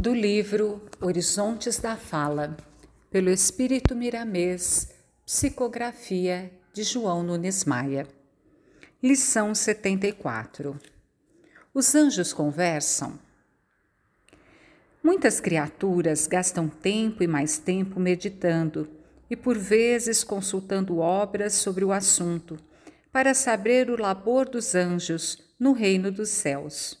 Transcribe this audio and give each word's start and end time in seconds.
do 0.00 0.14
livro 0.14 0.80
Horizontes 0.98 1.78
da 1.78 1.94
Fala, 1.94 2.56
pelo 3.10 3.28
Espírito 3.28 3.94
Miramês, 3.94 4.88
psicografia 5.26 6.50
de 6.72 6.82
João 6.82 7.22
Nunes 7.22 7.66
Maia. 7.66 8.06
Lição 9.02 9.54
74 9.54 10.80
Os 11.74 11.94
anjos 11.94 12.32
conversam? 12.32 13.18
Muitas 15.02 15.38
criaturas 15.38 16.26
gastam 16.26 16.66
tempo 16.66 17.22
e 17.22 17.26
mais 17.26 17.58
tempo 17.58 18.00
meditando 18.00 18.88
e, 19.28 19.36
por 19.36 19.58
vezes, 19.58 20.24
consultando 20.24 20.96
obras 20.96 21.52
sobre 21.54 21.84
o 21.84 21.92
assunto, 21.92 22.56
para 23.12 23.34
saber 23.34 23.90
o 23.90 24.00
labor 24.00 24.48
dos 24.48 24.74
anjos 24.74 25.36
no 25.58 25.72
reino 25.72 26.10
dos 26.10 26.30
céus. 26.30 26.98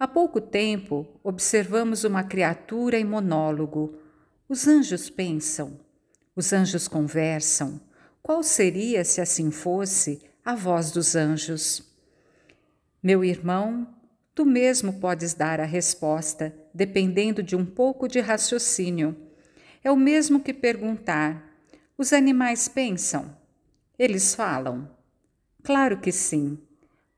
Há 0.00 0.06
pouco 0.06 0.40
tempo, 0.40 1.08
observamos 1.24 2.04
uma 2.04 2.22
criatura 2.22 2.96
em 2.96 3.04
monólogo. 3.04 3.98
Os 4.48 4.68
anjos 4.68 5.10
pensam, 5.10 5.80
os 6.36 6.52
anjos 6.52 6.86
conversam. 6.86 7.80
Qual 8.22 8.44
seria, 8.44 9.04
se 9.04 9.20
assim 9.20 9.50
fosse, 9.50 10.22
a 10.44 10.54
voz 10.54 10.92
dos 10.92 11.16
anjos? 11.16 11.82
Meu 13.02 13.24
irmão, 13.24 13.88
tu 14.36 14.46
mesmo 14.46 15.00
podes 15.00 15.34
dar 15.34 15.58
a 15.58 15.64
resposta, 15.64 16.54
dependendo 16.72 17.42
de 17.42 17.56
um 17.56 17.66
pouco 17.66 18.06
de 18.06 18.20
raciocínio. 18.20 19.16
É 19.82 19.90
o 19.90 19.96
mesmo 19.96 20.38
que 20.38 20.54
perguntar: 20.54 21.58
os 21.96 22.12
animais 22.12 22.68
pensam? 22.68 23.36
Eles 23.98 24.32
falam? 24.32 24.88
Claro 25.64 26.00
que 26.00 26.12
sim 26.12 26.67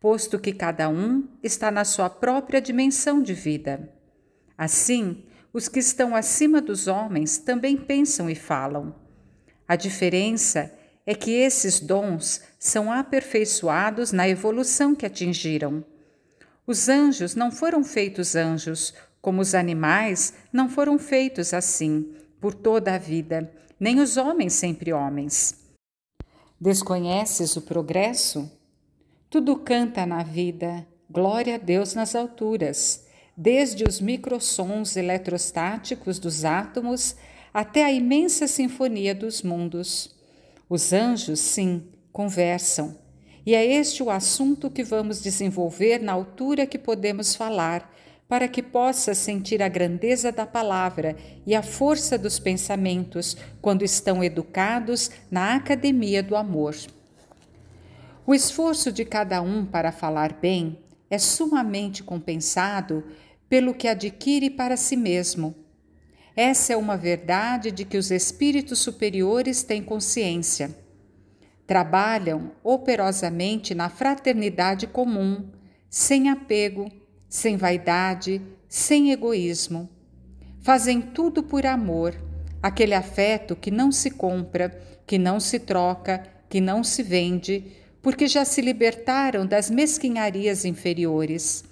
posto 0.01 0.39
que 0.39 0.53
cada 0.53 0.89
um 0.89 1.29
está 1.43 1.71
na 1.71 1.85
sua 1.85 2.09
própria 2.09 2.61
dimensão 2.61 3.23
de 3.23 3.35
vida. 3.35 3.93
Assim, 4.57 5.25
os 5.53 5.69
que 5.69 5.79
estão 5.79 6.17
acima 6.17 6.61
dos 6.61 6.89
homens 6.89 7.37
também 7.37 7.77
pensam 7.77 8.29
e 8.31 8.35
falam. 8.35 8.95
A 9.69 9.77
diferença 9.77 10.73
é 11.05 11.15
que 11.15 11.33
esses 11.33 11.81
dons 11.81 12.41
são 12.59 12.91
aperfeiçoados 12.91 14.11
na 14.11 14.29
evolução 14.29 14.95
que 14.95 15.05
atingiram. 15.05 15.85
Os 16.67 16.89
anjos 16.89 17.35
não 17.35 17.51
foram 17.51 17.85
feitos 17.85 18.35
anjos, 18.35 18.95
como 19.21 19.43
os 19.43 19.55
animais 19.55 20.33
não 20.53 20.69
foram 20.69 20.99
feitos 20.99 21.53
assim, 21.53 22.15
por 22.41 22.55
toda 22.55 22.95
a 22.95 22.99
vida, 22.99 23.53
nem 23.79 24.01
os 24.01 24.17
homens 24.17 24.55
sempre 24.55 24.93
homens. 24.93 25.55
Desconheces 26.61 27.57
o 27.57 27.63
progresso? 27.63 28.51
Tudo 29.31 29.55
canta 29.55 30.05
na 30.05 30.25
vida, 30.25 30.85
glória 31.09 31.55
a 31.55 31.59
Deus 31.59 31.95
nas 31.95 32.17
alturas, 32.17 33.07
desde 33.37 33.85
os 33.85 34.01
microsons 34.01 34.97
eletrostáticos 34.97 36.19
dos 36.19 36.45
átomos 36.45 37.15
até 37.55 37.85
a 37.85 37.93
imensa 37.93 38.49
sinfonia 38.49 39.15
dos 39.15 39.43
mundos. 39.43 40.17
Os 40.69 40.93
anjos, 40.93 41.39
sim, 41.39 41.85
conversam, 42.13 42.99
e 43.47 43.55
é 43.55 43.65
este 43.65 44.03
o 44.03 44.11
assunto 44.11 44.69
que 44.69 44.83
vamos 44.83 45.23
desenvolver 45.23 46.03
na 46.03 46.11
altura 46.11 46.67
que 46.67 46.77
podemos 46.77 47.37
falar, 47.37 47.89
para 48.29 48.49
que 48.49 48.61
possa 48.61 49.15
sentir 49.15 49.63
a 49.63 49.69
grandeza 49.69 50.33
da 50.33 50.45
palavra 50.45 51.15
e 51.47 51.55
a 51.55 51.63
força 51.63 52.19
dos 52.19 52.41
pensamentos 52.41 53.37
quando 53.63 53.85
estão 53.85 54.25
educados 54.25 55.09
na 55.31 55.55
academia 55.55 56.21
do 56.21 56.35
amor. 56.35 56.75
O 58.27 58.35
esforço 58.35 58.93
de 58.93 59.05
cada 59.05 59.41
um 59.41 59.65
para 59.65 59.91
falar 59.91 60.35
bem 60.35 60.79
é 61.09 61.19
sumamente 61.19 62.03
compensado 62.03 63.05
pelo 63.49 63.75
que 63.75 63.89
adquire 63.89 64.51
para 64.51 64.77
si 64.77 64.97
mesmo. 64.97 65.55
Essa 66.37 66.75
é 66.75 66.77
uma 66.77 66.97
verdade 66.97 67.73
de 67.73 67.85
que 67.85 67.97
os 67.97 68.11
espíritos 68.11 68.79
superiores 68.79 69.63
têm 69.63 69.83
consciência. 69.83 70.75
Trabalham 71.67 72.53
operosamente 72.63 73.75
na 73.75 73.89
fraternidade 73.89 74.87
comum, 74.87 75.51
sem 75.89 76.29
apego, 76.29 76.91
sem 77.29 77.57
vaidade, 77.57 78.41
sem 78.69 79.11
egoísmo. 79.11 79.89
Fazem 80.61 81.01
tudo 81.01 81.43
por 81.43 81.67
amor, 81.67 82.15
aquele 82.63 82.95
afeto 82.95 83.57
que 83.57 83.71
não 83.71 83.91
se 83.91 84.11
compra, 84.11 84.71
que 85.07 85.19
não 85.19 85.41
se 85.41 85.59
troca, 85.59 86.23
que 86.49 86.61
não 86.61 86.85
se 86.85 87.03
vende, 87.03 87.80
porque 88.03 88.27
já 88.27 88.45
se 88.45 88.61
libertaram 88.61 89.47
das 89.47 89.71
mesquinharias 89.71 90.65
inferiores. 90.65 91.65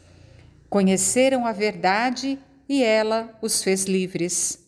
Conheceram 0.69 1.47
a 1.47 1.53
verdade 1.53 2.39
e 2.69 2.83
ela 2.83 3.37
os 3.41 3.63
fez 3.63 3.85
livres. 3.85 4.59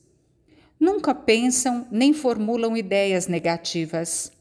Nunca 0.79 1.15
pensam 1.15 1.87
nem 1.91 2.15
formulam 2.15 2.77
ideias 2.77 3.27
negativas. 3.27 4.33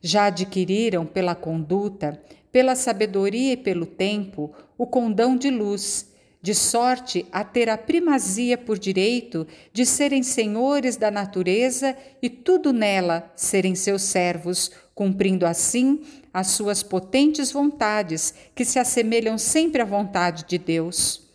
Já 0.00 0.26
adquiriram 0.26 1.04
pela 1.04 1.34
conduta, 1.34 2.22
pela 2.52 2.76
sabedoria 2.76 3.54
e 3.54 3.56
pelo 3.56 3.84
tempo 3.84 4.52
o 4.78 4.86
condão 4.86 5.36
de 5.36 5.50
luz, 5.50 6.08
de 6.42 6.54
sorte 6.54 7.26
a 7.30 7.44
ter 7.44 7.68
a 7.68 7.76
primazia 7.76 8.56
por 8.56 8.78
direito 8.78 9.46
de 9.72 9.84
serem 9.84 10.22
senhores 10.22 10.96
da 10.96 11.10
natureza 11.10 11.96
e 12.22 12.30
tudo 12.30 12.72
nela 12.72 13.30
serem 13.36 13.74
seus 13.74 14.02
servos, 14.02 14.70
cumprindo 14.94 15.44
assim 15.44 16.00
as 16.32 16.48
suas 16.48 16.82
potentes 16.82 17.52
vontades, 17.52 18.32
que 18.54 18.64
se 18.64 18.78
assemelham 18.78 19.36
sempre 19.36 19.82
à 19.82 19.84
vontade 19.84 20.44
de 20.46 20.56
Deus. 20.56 21.28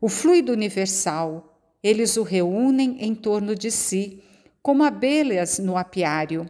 O 0.00 0.08
fluido 0.08 0.52
universal, 0.52 1.58
eles 1.82 2.16
o 2.16 2.22
reúnem 2.22 2.96
em 3.00 3.14
torno 3.14 3.54
de 3.54 3.70
si, 3.70 4.22
como 4.62 4.84
abelhas 4.84 5.58
no 5.58 5.76
apiário. 5.76 6.48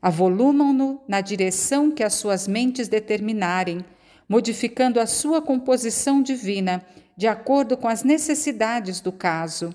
Avolumam-no 0.00 1.00
na 1.06 1.20
direção 1.20 1.90
que 1.90 2.02
as 2.02 2.14
suas 2.14 2.48
mentes 2.48 2.88
determinarem, 2.88 3.84
modificando 4.28 5.00
a 5.00 5.06
sua 5.06 5.40
composição 5.40 6.22
divina 6.22 6.84
de 7.16 7.26
acordo 7.26 7.76
com 7.76 7.88
as 7.88 8.04
necessidades 8.04 9.00
do 9.00 9.10
caso. 9.10 9.74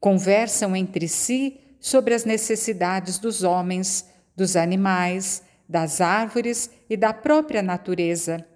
Conversam 0.00 0.74
entre 0.74 1.08
si 1.08 1.60
sobre 1.80 2.14
as 2.14 2.24
necessidades 2.24 3.18
dos 3.18 3.42
homens, 3.42 4.08
dos 4.36 4.56
animais, 4.56 5.42
das 5.68 6.00
árvores 6.00 6.70
e 6.88 6.96
da 6.96 7.12
própria 7.12 7.62
natureza. 7.62 8.46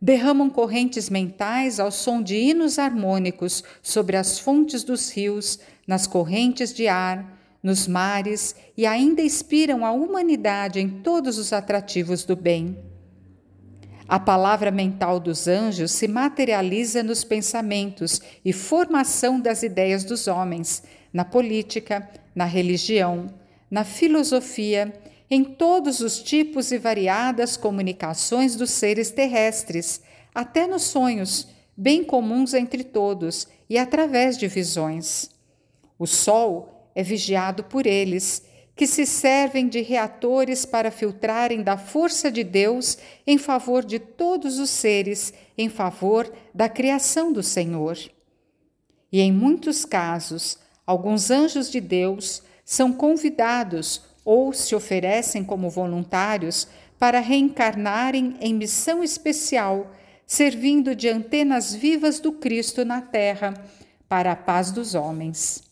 Derramam 0.00 0.50
correntes 0.50 1.08
mentais 1.08 1.78
ao 1.78 1.92
som 1.92 2.20
de 2.20 2.34
hinos 2.34 2.78
harmônicos 2.78 3.62
sobre 3.80 4.16
as 4.16 4.38
fontes 4.38 4.82
dos 4.82 5.10
rios, 5.10 5.60
nas 5.86 6.08
correntes 6.08 6.74
de 6.74 6.88
ar, 6.88 7.38
nos 7.62 7.86
mares 7.86 8.56
e 8.76 8.84
ainda 8.84 9.22
inspiram 9.22 9.86
a 9.86 9.92
humanidade 9.92 10.80
em 10.80 10.88
todos 10.88 11.38
os 11.38 11.52
atrativos 11.52 12.24
do 12.24 12.34
bem. 12.34 12.91
A 14.08 14.18
palavra 14.18 14.70
mental 14.70 15.20
dos 15.20 15.46
anjos 15.46 15.92
se 15.92 16.08
materializa 16.08 17.02
nos 17.02 17.24
pensamentos 17.24 18.20
e 18.44 18.52
formação 18.52 19.40
das 19.40 19.62
ideias 19.62 20.04
dos 20.04 20.26
homens, 20.26 20.82
na 21.12 21.24
política, 21.24 22.08
na 22.34 22.44
religião, 22.44 23.32
na 23.70 23.84
filosofia, 23.84 24.92
em 25.30 25.44
todos 25.44 26.00
os 26.00 26.22
tipos 26.22 26.72
e 26.72 26.78
variadas 26.78 27.56
comunicações 27.56 28.54
dos 28.54 28.70
seres 28.70 29.10
terrestres, 29.10 30.02
até 30.34 30.66
nos 30.66 30.82
sonhos, 30.82 31.48
bem 31.76 32.04
comuns 32.04 32.52
entre 32.54 32.84
todos 32.84 33.48
e 33.68 33.78
através 33.78 34.36
de 34.36 34.46
visões. 34.46 35.30
O 35.98 36.06
Sol 36.06 36.90
é 36.94 37.02
vigiado 37.02 37.64
por 37.64 37.86
eles, 37.86 38.42
que 38.74 38.86
se 38.86 39.04
servem 39.04 39.68
de 39.68 39.80
reatores 39.82 40.64
para 40.64 40.90
filtrarem 40.90 41.62
da 41.62 41.76
força 41.76 42.30
de 42.30 42.42
Deus 42.42 42.96
em 43.26 43.36
favor 43.36 43.84
de 43.84 43.98
todos 43.98 44.58
os 44.58 44.70
seres, 44.70 45.32
em 45.56 45.68
favor 45.68 46.32
da 46.54 46.68
criação 46.68 47.32
do 47.32 47.42
Senhor. 47.42 47.98
E 49.10 49.20
em 49.20 49.30
muitos 49.30 49.84
casos, 49.84 50.58
alguns 50.86 51.30
anjos 51.30 51.70
de 51.70 51.80
Deus 51.80 52.42
são 52.64 52.92
convidados 52.92 54.02
ou 54.24 54.52
se 54.52 54.74
oferecem 54.74 55.44
como 55.44 55.68
voluntários 55.68 56.66
para 56.98 57.20
reencarnarem 57.20 58.36
em 58.40 58.54
missão 58.54 59.02
especial, 59.02 59.90
servindo 60.26 60.94
de 60.94 61.08
antenas 61.08 61.74
vivas 61.74 62.20
do 62.20 62.32
Cristo 62.32 62.84
na 62.84 63.02
terra 63.02 63.52
para 64.08 64.32
a 64.32 64.36
paz 64.36 64.70
dos 64.70 64.94
homens. 64.94 65.71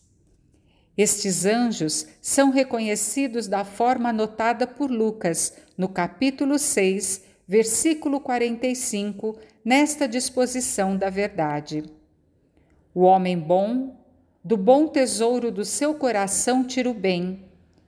Estes 0.97 1.45
anjos 1.45 2.05
são 2.21 2.49
reconhecidos 2.49 3.47
da 3.47 3.63
forma 3.63 4.09
anotada 4.09 4.67
por 4.67 4.91
Lucas 4.91 5.53
no 5.77 5.87
capítulo 5.87 6.59
6, 6.59 7.23
versículo 7.47 8.19
45, 8.19 9.37
nesta 9.63 10.07
disposição 10.07 10.97
da 10.97 11.09
verdade. 11.09 11.83
O 12.93 13.01
homem 13.01 13.37
bom 13.37 13.95
do 14.43 14.57
bom 14.57 14.87
tesouro 14.87 15.51
do 15.51 15.63
seu 15.63 15.93
coração 15.93 16.63
tira 16.63 16.89
o 16.89 16.93
bem, 16.93 17.45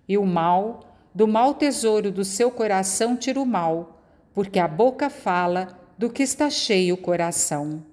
e 0.07 0.17
o 0.17 0.25
mal, 0.25 0.81
do 1.13 1.27
mau 1.27 1.55
tesouro 1.55 2.11
do 2.11 2.23
seu 2.23 2.51
coração 2.51 3.17
tira 3.17 3.41
o 3.41 3.45
mal, 3.45 4.01
porque 4.33 4.59
a 4.59 4.67
boca 4.67 5.09
fala 5.09 5.79
do 5.97 6.09
que 6.09 6.23
está 6.23 6.49
cheio 6.49 6.95
o 6.95 6.97
coração. 6.97 7.83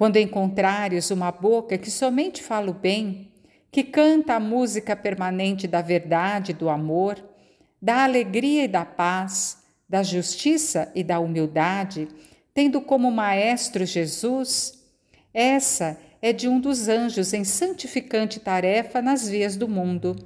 Quando 0.00 0.16
encontrares 0.16 1.10
uma 1.10 1.30
boca 1.30 1.76
que 1.76 1.90
somente 1.90 2.42
fala 2.42 2.70
o 2.70 2.72
bem, 2.72 3.30
que 3.70 3.84
canta 3.84 4.32
a 4.32 4.40
música 4.40 4.96
permanente 4.96 5.68
da 5.68 5.82
verdade 5.82 6.54
do 6.54 6.70
amor, 6.70 7.22
da 7.82 8.04
alegria 8.04 8.64
e 8.64 8.68
da 8.68 8.82
paz, 8.82 9.58
da 9.86 10.02
justiça 10.02 10.90
e 10.94 11.04
da 11.04 11.20
humildade, 11.20 12.08
tendo 12.54 12.80
como 12.80 13.10
maestro 13.10 13.84
Jesus, 13.84 14.82
essa 15.34 16.00
é 16.22 16.32
de 16.32 16.48
um 16.48 16.58
dos 16.58 16.88
anjos 16.88 17.34
em 17.34 17.44
santificante 17.44 18.40
tarefa 18.40 19.02
nas 19.02 19.28
vias 19.28 19.54
do 19.54 19.68
mundo. 19.68 20.16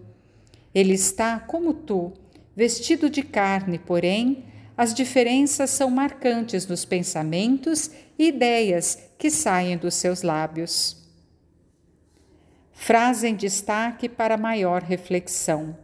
Ele 0.73 0.93
está 0.93 1.41
como 1.41 1.75
tu, 1.75 2.13
vestido 2.55 3.11
de 3.11 3.25
carne, 3.25 3.81
porém, 3.81 4.45
as 4.77 4.93
diferenças 4.93 5.71
são 5.71 5.91
marcantes 5.91 6.67
nos 6.67 6.85
pensamentos 6.85 7.91
e 8.19 8.29
ideias 8.29 8.99
que 9.17 9.31
saem 9.31 9.77
dos 9.77 9.95
seus 9.95 10.23
lábios. 10.23 10.97
Frase 12.73 13.29
em 13.29 13.35
destaque 13.35 14.09
para 14.09 14.37
maior 14.37 14.83
reflexão. 14.83 15.79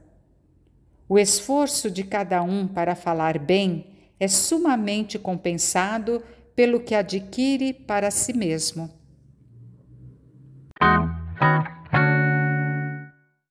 O 1.08 1.18
esforço 1.18 1.90
de 1.90 2.04
cada 2.04 2.42
um 2.42 2.66
para 2.66 2.94
falar 2.94 3.38
bem 3.38 3.86
é 4.18 4.28
sumamente 4.28 5.18
compensado 5.18 6.22
pelo 6.54 6.80
que 6.80 6.94
adquire 6.94 7.72
para 7.72 8.10
si 8.10 8.32
mesmo. 8.32 8.99